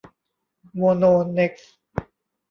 [0.75, 1.03] โมโน
[1.33, 1.73] เน็กซ์